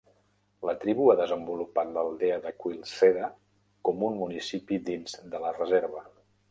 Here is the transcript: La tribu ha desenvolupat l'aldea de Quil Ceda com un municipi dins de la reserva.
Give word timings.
La 0.69 0.73
tribu 0.83 1.09
ha 1.11 1.15
desenvolupat 1.19 1.91
l'aldea 1.97 2.39
de 2.47 2.55
Quil 2.65 2.81
Ceda 2.95 3.31
com 3.91 4.03
un 4.11 4.21
municipi 4.25 4.85
dins 4.93 5.19
de 5.37 5.45
la 5.47 5.59
reserva. 5.63 6.09